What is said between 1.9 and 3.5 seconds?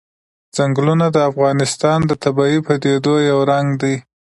د طبیعي پدیدو یو